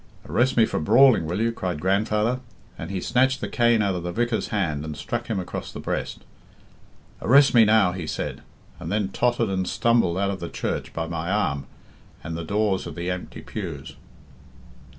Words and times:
'Arrest 0.27 0.57
me 0.57 0.65
for 0.65 0.79
brawling, 0.79 1.27
will 1.27 1.39
you?' 1.39 1.51
cried 1.51 1.79
grandfather, 1.79 2.39
and 2.75 2.89
he 2.89 2.99
snatched 2.99 3.39
the 3.39 3.47
cane 3.47 3.83
out 3.83 3.93
of 3.93 4.01
the 4.01 4.11
vicar's 4.11 4.47
hand 4.47 4.83
and 4.83 4.97
struck 4.97 5.27
him 5.27 5.39
across 5.39 5.71
the 5.71 5.79
breast. 5.79 6.23
'Arrest 7.21 7.53
me 7.53 7.65
now,' 7.65 7.91
he 7.91 8.07
said, 8.07 8.41
and 8.79 8.91
then 8.91 9.09
tottered 9.09 9.49
and 9.49 9.67
stumbled 9.67 10.17
out 10.17 10.31
of 10.31 10.39
the 10.39 10.49
church 10.49 10.91
by 10.91 11.05
my 11.05 11.29
arm 11.29 11.67
and 12.23 12.35
the 12.35 12.43
doors 12.43 12.87
of 12.87 12.95
the 12.95 13.11
empty 13.11 13.41
pews." 13.41 13.95